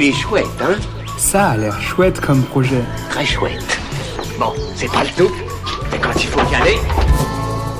Il 0.00 0.04
est 0.04 0.12
chouette, 0.12 0.46
hein 0.60 0.76
Ça 1.16 1.48
a 1.48 1.56
l'air 1.56 1.80
chouette 1.80 2.20
comme 2.20 2.44
projet. 2.44 2.84
Très 3.10 3.24
chouette. 3.24 3.80
Bon, 4.38 4.52
c'est 4.76 4.86
pas 4.92 5.02
le 5.02 5.10
tout, 5.16 5.34
mais 5.90 5.98
quand 5.98 6.14
il 6.14 6.28
faut 6.28 6.52
y 6.52 6.54
aller... 6.54 6.76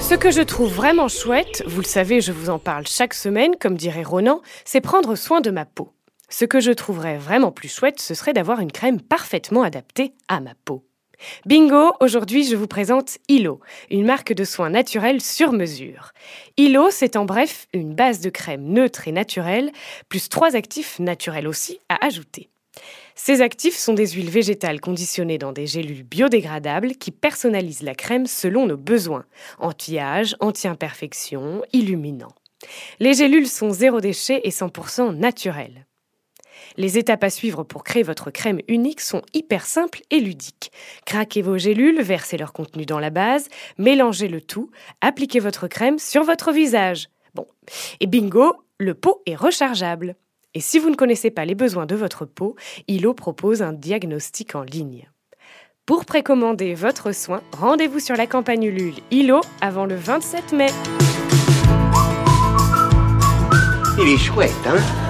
Ce 0.00 0.16
que 0.16 0.32
je 0.32 0.40
trouve 0.40 0.74
vraiment 0.74 1.06
chouette, 1.06 1.62
vous 1.68 1.80
le 1.80 1.86
savez, 1.86 2.20
je 2.20 2.32
vous 2.32 2.50
en 2.50 2.58
parle 2.58 2.88
chaque 2.88 3.14
semaine, 3.14 3.52
comme 3.60 3.76
dirait 3.76 4.02
Ronan, 4.02 4.42
c'est 4.64 4.80
prendre 4.80 5.14
soin 5.14 5.40
de 5.40 5.52
ma 5.52 5.64
peau. 5.64 5.92
Ce 6.28 6.44
que 6.44 6.58
je 6.58 6.72
trouverais 6.72 7.16
vraiment 7.16 7.52
plus 7.52 7.72
chouette, 7.72 8.00
ce 8.00 8.14
serait 8.14 8.32
d'avoir 8.32 8.58
une 8.58 8.72
crème 8.72 9.00
parfaitement 9.00 9.62
adaptée 9.62 10.12
à 10.26 10.40
ma 10.40 10.54
peau. 10.64 10.84
Bingo, 11.46 11.92
aujourd'hui 12.00 12.44
je 12.44 12.56
vous 12.56 12.66
présente 12.66 13.18
Hilo, 13.28 13.60
une 13.90 14.04
marque 14.04 14.32
de 14.32 14.44
soins 14.44 14.70
naturels 14.70 15.20
sur 15.20 15.52
mesure. 15.52 16.12
Hilo, 16.56 16.90
c'est 16.90 17.16
en 17.16 17.24
bref 17.24 17.66
une 17.72 17.94
base 17.94 18.20
de 18.20 18.30
crème 18.30 18.64
neutre 18.64 19.08
et 19.08 19.12
naturelle, 19.12 19.72
plus 20.08 20.28
trois 20.28 20.56
actifs 20.56 20.98
naturels 20.98 21.48
aussi 21.48 21.78
à 21.88 22.04
ajouter. 22.04 22.48
Ces 23.14 23.42
actifs 23.42 23.76
sont 23.76 23.94
des 23.94 24.08
huiles 24.08 24.30
végétales 24.30 24.80
conditionnées 24.80 25.38
dans 25.38 25.52
des 25.52 25.66
gélules 25.66 26.04
biodégradables 26.04 26.92
qui 26.94 27.10
personnalisent 27.10 27.82
la 27.82 27.94
crème 27.94 28.26
selon 28.26 28.66
nos 28.66 28.76
besoins, 28.76 29.26
anti-âge, 29.58 30.36
anti-imperfection, 30.40 31.62
illuminant. 31.72 32.34
Les 32.98 33.14
gélules 33.14 33.48
sont 33.48 33.70
zéro 33.70 34.00
déchet 34.00 34.40
et 34.44 34.50
100% 34.50 35.14
naturelles. 35.16 35.86
Les 36.76 36.98
étapes 36.98 37.24
à 37.24 37.30
suivre 37.30 37.64
pour 37.64 37.84
créer 37.84 38.02
votre 38.02 38.30
crème 38.30 38.60
unique 38.68 39.00
sont 39.00 39.22
hyper 39.34 39.66
simples 39.66 40.00
et 40.10 40.20
ludiques. 40.20 40.72
Craquez 41.04 41.42
vos 41.42 41.58
gélules, 41.58 42.00
versez 42.02 42.36
leur 42.36 42.52
contenu 42.52 42.86
dans 42.86 42.98
la 42.98 43.10
base, 43.10 43.48
mélangez 43.78 44.28
le 44.28 44.40
tout, 44.40 44.70
appliquez 45.00 45.40
votre 45.40 45.68
crème 45.68 45.98
sur 45.98 46.22
votre 46.24 46.52
visage. 46.52 47.08
Bon, 47.34 47.46
et 48.00 48.06
bingo, 48.06 48.54
le 48.78 48.94
pot 48.94 49.22
est 49.26 49.34
rechargeable. 49.34 50.16
Et 50.54 50.60
si 50.60 50.78
vous 50.78 50.90
ne 50.90 50.96
connaissez 50.96 51.30
pas 51.30 51.44
les 51.44 51.54
besoins 51.54 51.86
de 51.86 51.94
votre 51.94 52.24
peau, 52.24 52.56
ILO 52.88 53.14
propose 53.14 53.62
un 53.62 53.72
diagnostic 53.72 54.54
en 54.54 54.62
ligne. 54.62 55.08
Pour 55.86 56.04
précommander 56.04 56.74
votre 56.74 57.12
soin, 57.12 57.42
rendez-vous 57.52 58.00
sur 58.00 58.16
la 58.16 58.26
campagne 58.26 58.64
Ulule 58.64 58.94
ILO 59.10 59.40
avant 59.60 59.86
le 59.86 59.96
27 59.96 60.52
mai. 60.52 60.68
Il 63.98 64.08
est 64.08 64.18
chouette, 64.18 64.52
hein? 64.66 65.09